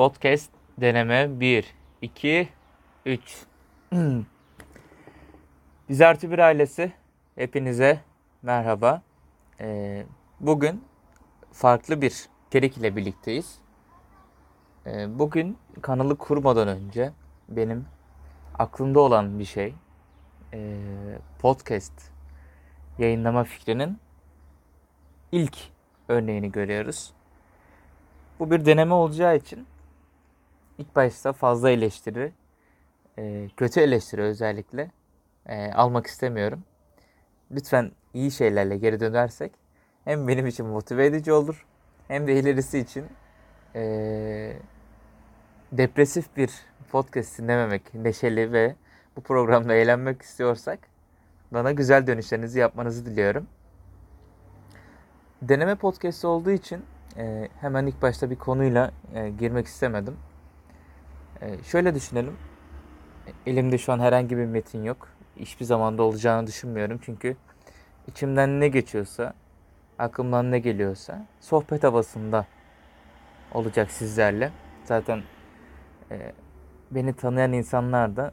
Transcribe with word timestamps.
Podcast 0.00 0.50
deneme 0.80 1.40
1, 1.40 1.74
2, 2.02 2.48
3. 3.06 3.46
Biz 5.88 6.00
artı 6.00 6.30
bir 6.30 6.38
ailesi. 6.38 6.92
Hepinize 7.34 8.00
merhaba. 8.42 9.02
Ee, 9.60 10.06
bugün 10.40 10.84
farklı 11.52 12.02
bir 12.02 12.28
içerik 12.48 12.76
ile 12.76 12.96
birlikteyiz. 12.96 13.58
Ee, 14.86 15.18
bugün 15.18 15.58
kanalı 15.82 16.18
kurmadan 16.18 16.68
önce 16.68 17.12
benim 17.48 17.86
aklımda 18.58 19.00
olan 19.00 19.38
bir 19.38 19.44
şey 19.44 19.74
ee, 20.52 20.76
podcast 21.38 22.10
yayınlama 22.98 23.44
fikrinin 23.44 23.98
ilk 25.32 25.56
örneğini 26.08 26.52
görüyoruz. 26.52 27.12
Bu 28.38 28.50
bir 28.50 28.64
deneme 28.64 28.94
olacağı 28.94 29.36
için 29.36 29.66
ilk 30.80 30.96
başta 30.96 31.32
fazla 31.32 31.70
eleştiri, 31.70 32.32
e, 33.18 33.48
kötü 33.56 33.80
eleştiri 33.80 34.22
özellikle 34.22 34.90
e, 35.46 35.72
almak 35.72 36.06
istemiyorum. 36.06 36.64
Lütfen 37.50 37.92
iyi 38.14 38.30
şeylerle 38.30 38.76
geri 38.76 39.00
dönersek 39.00 39.52
hem 40.04 40.28
benim 40.28 40.46
için 40.46 40.66
motive 40.66 41.06
edici 41.06 41.32
olur 41.32 41.66
hem 42.08 42.26
de 42.26 42.34
ilerisi 42.40 42.78
için 42.78 43.06
e, 43.74 44.56
depresif 45.72 46.36
bir 46.36 46.50
podcast 46.90 47.38
dinlememek, 47.38 47.94
neşeli 47.94 48.52
ve 48.52 48.74
bu 49.16 49.20
programda 49.20 49.74
eğlenmek 49.74 50.22
istiyorsak 50.22 50.78
bana 51.50 51.72
güzel 51.72 52.06
dönüşlerinizi 52.06 52.58
yapmanızı 52.58 53.06
diliyorum. 53.06 53.46
Deneme 55.42 55.74
podcast 55.74 56.24
olduğu 56.24 56.50
için 56.50 56.82
e, 57.16 57.48
hemen 57.60 57.86
ilk 57.86 58.02
başta 58.02 58.30
bir 58.30 58.36
konuyla 58.36 58.90
e, 59.14 59.30
girmek 59.30 59.66
istemedim. 59.66 60.16
E, 61.42 61.62
şöyle 61.62 61.94
düşünelim. 61.94 62.36
Elimde 63.46 63.78
şu 63.78 63.92
an 63.92 63.98
herhangi 63.98 64.36
bir 64.36 64.44
metin 64.44 64.82
yok. 64.82 65.08
Hiçbir 65.36 65.64
zamanda 65.64 66.02
olacağını 66.02 66.46
düşünmüyorum. 66.46 67.00
Çünkü 67.02 67.36
içimden 68.06 68.60
ne 68.60 68.68
geçiyorsa, 68.68 69.34
aklımdan 69.98 70.50
ne 70.50 70.58
geliyorsa 70.58 71.26
sohbet 71.40 71.84
havasında 71.84 72.46
olacak 73.54 73.90
sizlerle. 73.90 74.52
Zaten 74.84 75.22
e, 76.10 76.32
beni 76.90 77.12
tanıyan 77.12 77.52
insanlar 77.52 78.16
da 78.16 78.32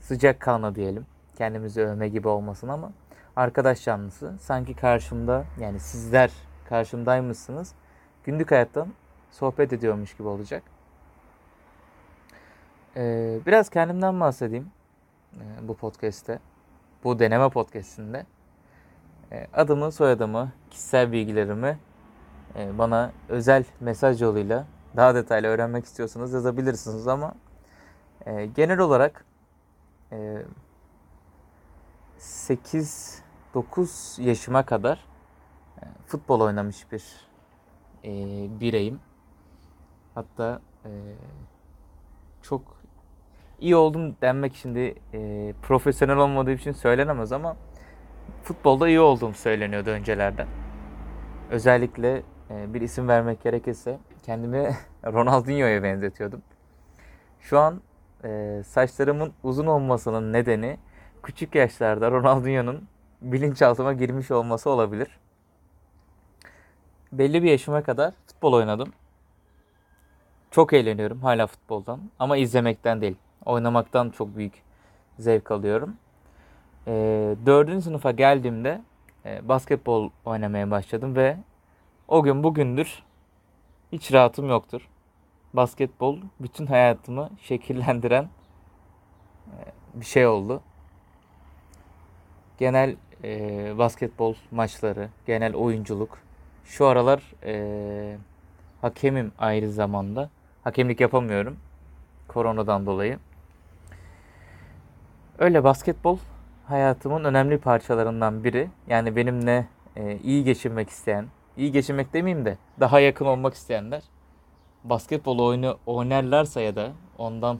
sıcak 0.00 0.40
kanlı 0.40 0.74
diyelim. 0.74 1.06
Kendimizi 1.38 1.82
övme 1.82 2.08
gibi 2.08 2.28
olmasın 2.28 2.68
ama 2.68 2.92
arkadaş 3.36 3.84
canlısı. 3.84 4.34
Sanki 4.40 4.74
karşımda 4.74 5.44
yani 5.60 5.80
sizler 5.80 6.30
karşımdaymışsınız. 6.68 7.74
Günlük 8.24 8.50
hayattan 8.50 8.88
sohbet 9.30 9.72
ediyormuş 9.72 10.16
gibi 10.16 10.28
olacak. 10.28 10.62
Ee, 12.96 13.40
biraz 13.46 13.70
kendimden 13.70 14.20
bahsedeyim 14.20 14.70
ee, 15.34 15.68
bu 15.68 15.76
podcast'te. 15.76 16.38
Bu 17.04 17.18
deneme 17.18 17.48
podcast'inde. 17.48 18.26
Ee, 19.32 19.46
adımı, 19.52 19.92
soyadımı, 19.92 20.52
kişisel 20.70 21.12
bilgilerimi 21.12 21.78
e, 22.56 22.78
bana 22.78 23.12
özel 23.28 23.64
mesaj 23.80 24.22
yoluyla 24.22 24.66
daha 24.96 25.14
detaylı 25.14 25.46
öğrenmek 25.46 25.84
istiyorsanız 25.84 26.32
yazabilirsiniz 26.32 27.08
ama 27.08 27.34
e, 28.26 28.46
genel 28.46 28.78
olarak 28.78 29.24
e, 30.12 30.42
8-9 32.18 34.22
yaşıma 34.22 34.66
kadar 34.66 35.04
e, 35.82 35.84
futbol 36.06 36.40
oynamış 36.40 36.92
bir 36.92 37.04
e, 38.04 38.10
bireyim. 38.60 39.00
Hatta 40.14 40.60
e, 40.84 40.90
çok 42.42 42.79
iyi 43.60 43.76
oldum 43.76 44.16
denmek 44.22 44.54
şimdi 44.54 44.94
e, 45.14 45.52
profesyonel 45.62 46.16
olmadığı 46.16 46.52
için 46.52 46.72
söylenemez 46.72 47.32
ama 47.32 47.56
futbolda 48.42 48.88
iyi 48.88 49.00
olduğum 49.00 49.34
söyleniyordu 49.34 49.90
öncelerden. 49.90 50.46
Özellikle 51.50 52.22
e, 52.50 52.74
bir 52.74 52.80
isim 52.80 53.08
vermek 53.08 53.42
gerekirse 53.42 53.98
kendimi 54.22 54.76
Ronaldinho'ya 55.04 55.82
benzetiyordum. 55.82 56.42
Şu 57.40 57.58
an 57.58 57.80
e, 58.24 58.62
saçlarımın 58.66 59.32
uzun 59.42 59.66
olmasının 59.66 60.32
nedeni 60.32 60.78
küçük 61.22 61.54
yaşlarda 61.54 62.10
Ronaldinho'nun 62.10 62.88
bilinçaltıma 63.20 63.92
girmiş 63.92 64.30
olması 64.30 64.70
olabilir. 64.70 65.08
Belli 67.12 67.42
bir 67.42 67.50
yaşıma 67.50 67.82
kadar 67.82 68.14
futbol 68.26 68.52
oynadım. 68.52 68.92
Çok 70.50 70.72
eğleniyorum 70.72 71.20
hala 71.20 71.46
futboldan 71.46 72.00
ama 72.18 72.36
izlemekten 72.36 73.00
değil. 73.00 73.16
Oynamaktan 73.44 74.10
çok 74.10 74.36
büyük 74.36 74.62
zevk 75.18 75.50
alıyorum. 75.50 75.96
E, 76.86 76.92
dördüncü 77.46 77.84
sınıfa 77.84 78.10
geldiğimde 78.10 78.80
e, 79.24 79.48
basketbol 79.48 80.10
oynamaya 80.24 80.70
başladım 80.70 81.16
ve 81.16 81.36
o 82.08 82.22
gün 82.22 82.42
bugündür 82.42 83.02
hiç 83.92 84.12
rahatım 84.12 84.48
yoktur. 84.48 84.88
Basketbol 85.54 86.18
bütün 86.40 86.66
hayatımı 86.66 87.30
şekillendiren 87.42 88.28
e, 89.46 89.58
bir 89.94 90.06
şey 90.06 90.26
oldu. 90.26 90.62
Genel 92.58 92.96
e, 93.24 93.78
basketbol 93.78 94.34
maçları, 94.50 95.08
genel 95.26 95.54
oyunculuk. 95.54 96.18
Şu 96.64 96.86
aralar 96.86 97.22
e, 97.44 98.16
hakemim 98.80 99.32
ayrı 99.38 99.72
zamanda. 99.72 100.30
Hakemlik 100.64 101.00
yapamıyorum. 101.00 101.56
Koronadan 102.28 102.86
dolayı. 102.86 103.18
Öyle 105.40 105.64
basketbol 105.64 106.18
hayatımın 106.66 107.24
önemli 107.24 107.58
parçalarından 107.58 108.44
biri. 108.44 108.70
Yani 108.88 109.16
benimle 109.16 109.66
e, 109.96 110.18
iyi 110.18 110.44
geçinmek 110.44 110.88
isteyen, 110.90 111.26
iyi 111.56 111.72
geçinmek 111.72 112.12
demeyeyim 112.12 112.44
de 112.44 112.58
daha 112.80 113.00
yakın 113.00 113.24
olmak 113.24 113.54
isteyenler 113.54 114.02
basketbol 114.84 115.38
oyunu 115.38 115.78
oynarlarsa 115.86 116.60
ya 116.60 116.76
da 116.76 116.92
ondan 117.18 117.58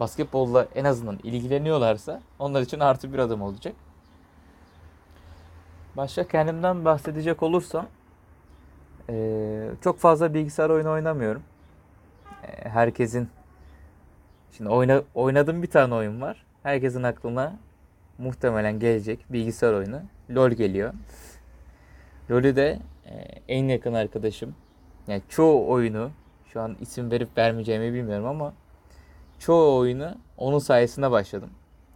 basketbolla 0.00 0.66
en 0.74 0.84
azından 0.84 1.18
ilgileniyorlarsa 1.22 2.22
onlar 2.38 2.62
için 2.62 2.80
artı 2.80 3.12
bir 3.12 3.18
adım 3.18 3.42
olacak. 3.42 3.74
Başka 5.96 6.28
kendimden 6.28 6.84
bahsedecek 6.84 7.42
olursam 7.42 7.86
ee, 9.10 9.68
çok 9.84 9.98
fazla 9.98 10.34
bilgisayar 10.34 10.70
oyunu 10.70 10.90
oynamıyorum. 10.90 11.42
Ee, 12.44 12.68
herkesin 12.68 13.28
şimdi 14.52 14.70
oyna, 14.70 15.02
oynadığım 15.14 15.62
bir 15.62 15.70
tane 15.70 15.94
oyun 15.94 16.20
var. 16.20 16.47
Herkesin 16.68 17.02
aklına 17.02 17.56
muhtemelen 18.18 18.78
gelecek 18.78 19.32
bilgisayar 19.32 19.72
oyunu. 19.72 20.00
LoL 20.30 20.50
geliyor. 20.50 20.94
LoL'ü 22.30 22.56
de 22.56 22.78
e, 23.06 23.14
en 23.48 23.68
yakın 23.68 23.94
arkadaşım. 23.94 24.54
Yani 25.06 25.22
çoğu 25.28 25.70
oyunu 25.70 26.10
şu 26.52 26.60
an 26.60 26.76
isim 26.80 27.10
verip 27.10 27.38
vermeyeceğimi 27.38 27.94
bilmiyorum 27.94 28.26
ama 28.26 28.54
çoğu 29.38 29.78
oyunu 29.78 30.14
onun 30.36 30.58
sayesinde 30.58 31.10
başladım. 31.10 31.50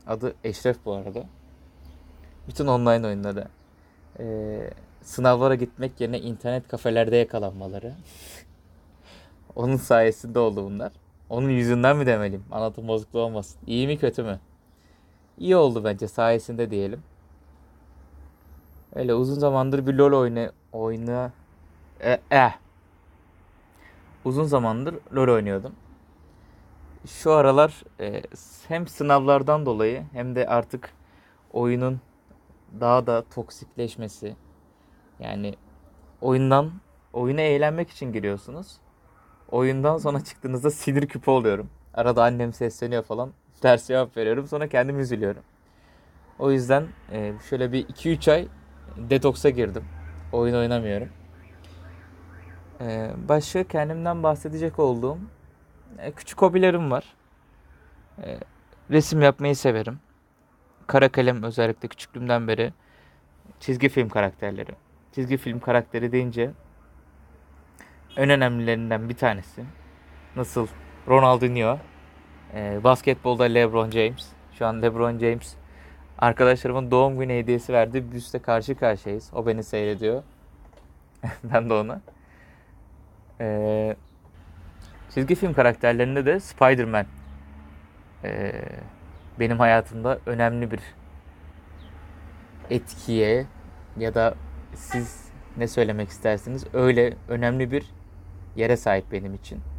Adı 0.07 0.35
Eşref 0.45 0.77
bu 0.85 0.93
arada. 0.93 1.25
Bütün 2.49 2.67
online 2.67 3.07
oyunları. 3.07 3.49
Ee, 4.19 4.71
sınavlara 5.03 5.55
gitmek 5.55 6.01
yerine 6.01 6.21
internet 6.21 6.69
kafelerde 6.69 7.17
yakalanmaları. 7.17 7.95
Onun 9.57 9.77
sayesinde 9.77 10.39
oldu 10.39 10.65
bunlar. 10.65 10.93
Onun 11.31 11.49
yüzünden 11.49 11.97
mi 11.97 12.07
demeliyim? 12.07 12.45
Anlatım 12.51 12.89
bozukluğu 12.89 13.21
olmasın. 13.21 13.61
İyi 13.67 13.87
mi 13.87 13.99
kötü 13.99 14.23
mü? 14.23 14.41
İyi 15.43 15.57
oldu 15.57 15.85
bence 15.85 16.09
sayesinde 16.09 16.71
diyelim. 16.71 17.03
Öyle 18.95 19.15
uzun 19.15 19.35
zamandır 19.35 19.87
bir 19.87 19.95
LoL 19.95 20.13
oyna 20.13 20.53
oyna 20.73 21.33
e, 22.01 22.21
eh. 22.31 22.53
Uzun 24.25 24.45
zamandır 24.45 24.95
LoL 25.15 25.29
oynuyordum. 25.29 25.73
Şu 27.07 27.33
aralar 27.33 27.83
e, 28.01 28.23
hem 28.69 28.87
sınavlardan 28.87 29.67
dolayı 29.67 30.05
hem 30.13 30.35
de 30.35 30.47
artık 30.47 30.93
oyunun 31.53 32.01
daha 32.81 33.07
da 33.07 33.25
toksikleşmesi, 33.35 34.37
yani 35.21 35.55
oyundan 36.21 36.73
oyuna 37.13 37.41
eğlenmek 37.41 37.91
için 37.91 38.13
giriyorsunuz. 38.13 38.77
Oyundan 39.51 39.99
sonra 39.99 40.25
çıktığınızda 40.25 40.71
sinir 40.71 41.09
küpü 41.09 41.31
oluyorum. 41.31 41.71
Arada 41.95 42.25
annem 42.25 42.53
sesleniyor 42.53 43.03
falan. 43.03 43.33
Ters 43.61 43.89
cevap 43.89 44.17
veriyorum. 44.17 44.47
Sonra 44.47 44.69
kendim 44.69 45.01
üzülüyorum. 45.01 45.43
O 46.39 46.51
yüzden 46.51 46.87
e, 47.13 47.33
şöyle 47.51 47.73
bir 47.73 47.87
2-3 47.87 48.33
ay 48.33 48.49
detoksa 48.97 49.51
girdim. 49.51 49.85
Oyun 50.33 50.55
oynamıyorum. 50.55 51.09
E, 52.81 53.11
başka 53.29 53.65
kendimden 53.65 54.23
bahsedecek 54.23 54.79
olduğum 54.79 55.19
e, 55.99 56.13
küçük 56.13 56.43
hobilerim 56.43 56.91
var. 56.91 57.05
Resim 58.91 59.23
yapmayı 59.23 59.57
severim. 59.57 60.01
Kara 60.87 61.09
kalem 61.09 61.43
özellikle 61.43 61.89
küçüklüğümden 61.89 62.49
beri 62.49 62.73
çizgi 63.61 63.89
film 63.89 64.09
karakterleri 64.09 64.73
çizgi 65.13 65.37
film 65.37 65.61
karakteri 65.61 66.13
deyince 66.13 66.51
en 68.17 68.31
önemlilerinden 68.31 69.09
bir 69.09 69.17
tanesi. 69.17 69.65
Nasıl 70.37 70.67
Ronaldinho, 71.09 71.79
e, 72.55 72.85
basketbolda 72.85 73.45
LeBron 73.45 73.91
James. 73.91 74.29
Şu 74.59 74.67
an 74.67 74.83
LeBron 74.83 75.19
James 75.19 75.55
arkadaşlarımın 76.19 76.91
doğum 76.91 77.19
günü 77.19 77.33
hediyesi 77.33 77.73
verdi. 77.73 78.13
Büste 78.13 78.39
karşı 78.39 78.75
karşıyayız. 78.75 79.31
O 79.35 79.47
beni 79.47 79.63
seyrediyor. 79.65 80.23
ben 81.45 81.71
de 81.71 81.75
ona. 81.75 82.01
E, 83.41 83.97
çizgi 85.15 85.35
film 85.35 85.53
karakterlerinde 85.53 86.27
de 86.27 86.41
Spider-Man 86.41 87.07
e, 88.25 88.53
benim 89.41 89.59
hayatımda 89.59 90.19
önemli 90.27 90.71
bir 90.71 90.81
etkiye 92.71 93.47
ya 93.99 94.15
da 94.15 94.35
siz 94.75 95.29
ne 95.57 95.69
söylemek 95.69 96.09
istersiniz 96.09 96.65
öyle 96.73 97.17
önemli 97.29 97.71
bir 97.71 97.85
yere 98.57 98.77
sahip 98.77 99.13
benim 99.13 99.35
için. 99.35 99.72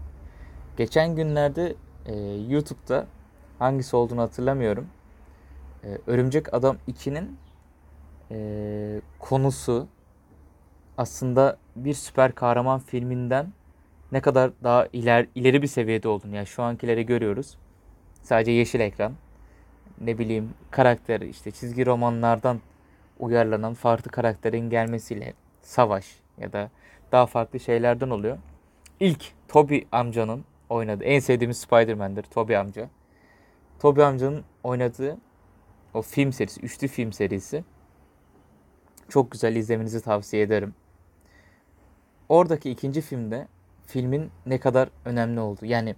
Geçen 0.78 1.16
günlerde 1.16 1.76
e, 2.06 2.16
YouTube'da 2.50 3.08
hangisi 3.60 3.96
olduğunu 3.96 4.22
hatırlamıyorum. 4.22 4.88
E, 5.84 5.98
Örümcek 6.08 6.54
Adam 6.54 6.78
2'nin 6.88 7.38
e, 8.32 9.02
konusu 9.20 9.88
aslında 10.98 11.58
bir 11.76 11.94
süper 11.94 12.36
kahraman 12.36 12.80
filminden 12.80 13.48
ne 14.12 14.22
kadar 14.22 14.52
daha 14.64 14.88
iler, 14.94 15.28
ileri 15.36 15.62
bir 15.62 15.68
seviyede 15.68 16.08
olduğunu. 16.08 16.36
Yani 16.36 16.48
şu 16.48 16.64
ankileri 16.64 17.06
görüyoruz. 17.06 17.58
Sadece 18.22 18.52
yeşil 18.52 18.80
ekran. 18.80 19.14
Ne 20.02 20.18
bileyim 20.18 20.50
karakter 20.72 21.22
işte 21.22 21.52
çizgi 21.52 21.86
romanlardan 21.86 22.60
uyarlanan 23.20 23.74
farklı 23.74 24.12
karakterin 24.12 24.70
gelmesiyle 24.70 25.34
savaş 25.62 26.16
ya 26.38 26.54
da 26.54 26.70
daha 27.12 27.26
farklı 27.26 27.60
şeylerden 27.60 28.10
oluyor. 28.10 28.38
İlk 29.00 29.32
Toby 29.48 29.80
amcanın 29.92 30.46
oynadığı 30.74 31.04
en 31.04 31.20
sevdiğimiz 31.20 31.58
Spider-Man'dir 31.58 32.24
Toby 32.24 32.58
amca. 32.58 32.90
Toby 33.80 34.02
amcanın 34.02 34.44
oynadığı 34.64 35.18
o 35.94 36.02
film 36.02 36.34
serisi, 36.34 36.62
üçlü 36.62 36.88
film 36.88 37.14
serisi 37.14 37.64
çok 39.10 39.32
güzel 39.32 39.56
izlemenizi 39.56 40.02
tavsiye 40.02 40.44
ederim. 40.44 40.74
Oradaki 42.30 42.72
ikinci 42.72 43.02
filmde 43.02 43.48
filmin 43.88 44.32
ne 44.46 44.60
kadar 44.60 44.90
önemli 45.06 45.40
olduğu. 45.40 45.66
Yani 45.66 45.96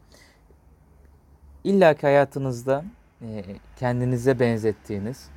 illaki 1.63 2.01
hayatınızda 2.01 2.86
e, 3.21 3.44
kendinize 3.75 4.39
benzettiğiniz 4.39 5.30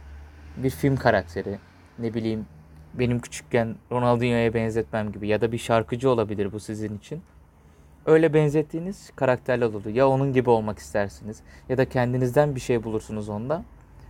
bir 0.56 0.70
film 0.70 0.96
karakteri, 0.96 1.58
ne 1.98 2.14
bileyim 2.14 2.46
benim 2.94 3.20
küçükken 3.20 3.76
Ronaldinho'ya 3.92 4.54
benzetmem 4.54 5.12
gibi 5.12 5.28
ya 5.28 5.40
da 5.40 5.52
bir 5.52 5.58
şarkıcı 5.58 6.10
olabilir 6.10 6.52
bu 6.52 6.60
sizin 6.60 6.98
için. 6.98 7.22
Öyle 8.08 8.34
benzettiğiniz 8.34 9.10
karakterler 9.16 9.66
olur. 9.66 9.86
Ya 9.86 10.08
onun 10.08 10.32
gibi 10.32 10.50
olmak 10.50 10.78
istersiniz 10.78 11.40
ya 11.68 11.78
da 11.78 11.88
kendinizden 11.88 12.54
bir 12.54 12.60
şey 12.60 12.84
bulursunuz 12.84 13.28
onda. 13.28 13.64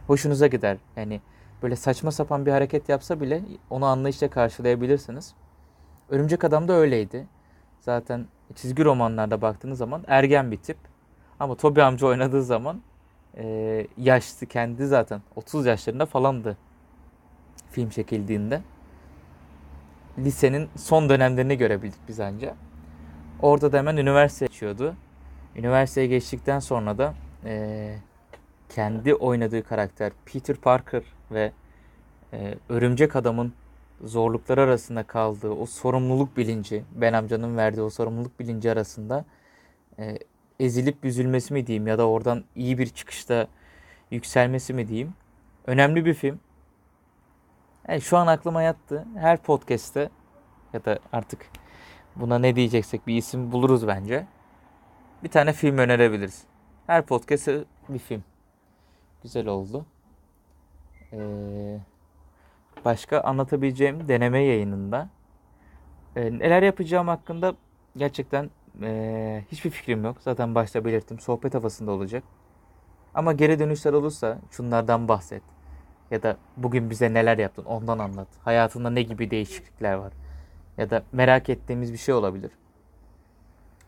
Hoşunuza 0.06 0.46
gider. 0.46 0.78
Yani 0.96 1.20
böyle 1.62 1.76
saçma 1.76 2.10
sapan 2.10 2.46
bir 2.46 2.50
hareket 2.50 2.88
yapsa 2.88 3.20
bile 3.20 3.42
onu 3.70 3.86
anlayışla 3.86 4.30
karşılayabilirsiniz. 4.30 5.34
Örümcek 6.08 6.44
Adam 6.44 6.68
da 6.68 6.72
öyleydi. 6.72 7.26
Zaten 7.80 8.26
çizgi 8.54 8.84
romanlarda 8.84 9.42
baktığınız 9.42 9.78
zaman 9.78 10.04
ergen 10.06 10.50
bir 10.50 10.56
tip. 10.56 10.78
Ama 11.40 11.54
Toby 11.54 11.82
amca 11.82 12.06
oynadığı 12.06 12.42
zaman 12.42 12.82
e, 13.36 13.86
yaşlı 13.96 14.46
kendi 14.46 14.86
zaten 14.86 15.22
30 15.36 15.66
yaşlarında 15.66 16.06
falandı 16.06 16.56
film 17.70 17.90
çekildiğinde. 17.90 18.60
Lisenin 20.18 20.68
son 20.76 21.08
dönemlerini 21.08 21.58
görebildik 21.58 22.00
biz 22.08 22.20
anca. 22.20 22.54
Orada 23.42 23.72
da 23.72 23.78
hemen 23.78 23.96
üniversite 23.96 24.46
geçiyordu. 24.46 24.94
Üniversiteye 25.56 26.06
geçtikten 26.06 26.58
sonra 26.58 26.98
da 26.98 27.14
e, 27.44 27.94
kendi 28.68 29.14
oynadığı 29.14 29.62
karakter 29.62 30.12
Peter 30.24 30.56
Parker 30.56 31.02
ve 31.30 31.52
e, 32.32 32.54
Örümcek 32.68 33.16
Adam'ın 33.16 33.52
zorlukları 34.04 34.60
arasında 34.60 35.02
kaldığı 35.02 35.50
o 35.50 35.66
sorumluluk 35.66 36.36
bilinci, 36.36 36.84
Ben 36.94 37.12
amcanın 37.12 37.56
verdiği 37.56 37.80
o 37.80 37.90
sorumluluk 37.90 38.40
bilinci 38.40 38.70
arasında 38.70 39.24
e, 39.98 40.18
ezilip 40.60 41.04
üzülmesi 41.04 41.54
mi 41.54 41.66
diyeyim 41.66 41.86
ya 41.86 41.98
da 41.98 42.08
oradan 42.08 42.44
iyi 42.56 42.78
bir 42.78 42.86
çıkışta 42.86 43.46
yükselmesi 44.10 44.74
mi 44.74 44.88
diyeyim. 44.88 45.14
Önemli 45.66 46.04
bir 46.04 46.14
film. 46.14 46.40
Yani 47.88 48.00
şu 48.00 48.16
an 48.16 48.26
aklıma 48.26 48.62
yattı. 48.62 49.04
Her 49.16 49.42
podcast'te 49.42 50.10
ya 50.72 50.84
da 50.84 50.98
artık 51.12 51.50
buna 52.20 52.38
ne 52.38 52.56
diyeceksek 52.56 53.06
bir 53.06 53.16
isim 53.16 53.52
buluruz 53.52 53.86
bence. 53.86 54.26
Bir 55.22 55.28
tane 55.28 55.52
film 55.52 55.78
önerebiliriz. 55.78 56.44
Her 56.86 57.06
podcast'e 57.06 57.64
bir 57.88 57.98
film. 57.98 58.24
Güzel 59.22 59.46
oldu. 59.46 59.86
Ee, 61.12 61.78
başka 62.84 63.20
anlatabileceğim 63.20 64.08
deneme 64.08 64.42
yayınında 64.42 65.08
ee, 66.16 66.38
neler 66.38 66.62
yapacağım 66.62 67.08
hakkında 67.08 67.54
gerçekten 67.96 68.50
ee, 68.82 69.44
hiçbir 69.52 69.70
fikrim 69.70 70.04
yok. 70.04 70.16
Zaten 70.20 70.54
başta 70.54 70.84
belirttim. 70.84 71.20
Sohbet 71.20 71.54
havasında 71.54 71.90
olacak. 71.90 72.24
Ama 73.14 73.32
geri 73.32 73.58
dönüşler 73.58 73.92
olursa 73.92 74.38
şunlardan 74.50 75.08
bahset. 75.08 75.42
Ya 76.10 76.22
da 76.22 76.36
bugün 76.56 76.90
bize 76.90 77.14
neler 77.14 77.38
yaptın 77.38 77.64
ondan 77.64 77.98
anlat. 77.98 78.28
Hayatında 78.44 78.90
ne 78.90 79.02
gibi 79.02 79.30
değişiklikler 79.30 79.94
var. 79.94 80.12
Ya 80.78 80.90
da 80.90 81.02
merak 81.12 81.48
ettiğimiz 81.48 81.92
bir 81.92 81.98
şey 81.98 82.14
olabilir. 82.14 82.50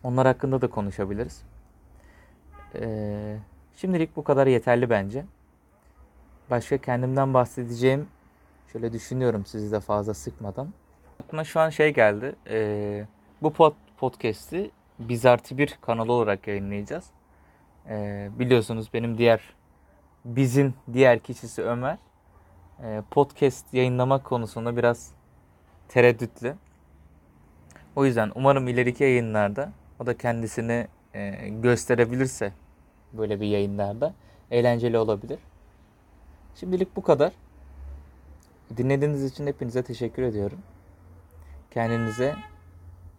Onlar 0.03 0.27
hakkında 0.27 0.61
da 0.61 0.69
konuşabiliriz. 0.69 1.43
Ee, 2.75 3.37
şimdilik 3.75 4.15
bu 4.15 4.23
kadar 4.23 4.47
yeterli 4.47 4.89
bence. 4.89 5.25
Başka 6.49 6.77
kendimden 6.77 7.33
bahsedeceğim 7.33 8.07
şöyle 8.71 8.93
düşünüyorum 8.93 9.45
sizi 9.45 9.71
de 9.71 9.79
fazla 9.79 10.13
sıkmadan. 10.13 10.73
Aklıma 11.23 11.43
şu 11.43 11.59
an 11.59 11.69
şey 11.69 11.93
geldi. 11.93 12.35
Ee, 12.49 13.05
bu 13.41 13.53
pod 13.53 13.73
podcast'i 13.97 14.71
Biz 14.99 15.25
Artı 15.25 15.57
Bir 15.57 15.77
kanalı 15.81 16.11
olarak 16.11 16.47
yayınlayacağız. 16.47 17.05
Ee, 17.89 18.29
biliyorsunuz 18.39 18.89
benim 18.93 19.17
diğer 19.17 19.41
bizim 20.25 20.73
diğer 20.93 21.19
kişisi 21.19 21.63
Ömer. 21.63 21.97
Ee, 22.83 23.01
podcast 23.11 23.73
yayınlamak 23.73 24.23
konusunda 24.23 24.77
biraz 24.77 25.11
tereddütlü. 25.87 26.55
O 27.95 28.05
yüzden 28.05 28.31
umarım 28.35 28.67
ileriki 28.67 29.03
yayınlarda 29.03 29.71
o 29.99 30.05
da 30.05 30.17
kendisini 30.17 30.87
e, 31.13 31.49
gösterebilirse 31.49 32.53
böyle 33.13 33.41
bir 33.41 33.47
yayınlarda 33.47 34.13
eğlenceli 34.51 34.97
olabilir. 34.97 35.39
Şimdilik 36.55 36.95
bu 36.95 37.01
kadar. 37.01 37.31
Dinlediğiniz 38.77 39.23
için 39.23 39.47
hepinize 39.47 39.83
teşekkür 39.83 40.23
ediyorum. 40.23 40.59
Kendinize 41.71 42.35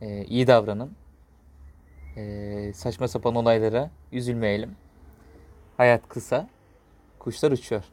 e, 0.01 0.25
iyi 0.25 0.47
davranın. 0.47 0.93
E, 2.17 2.73
saçma 2.75 3.09
sapan 3.09 3.35
olaylara 3.35 3.91
üzülmeyelim. 4.13 4.77
Hayat 5.77 6.09
kısa, 6.09 6.49
kuşlar 7.19 7.53
uçuyor. 7.53 7.85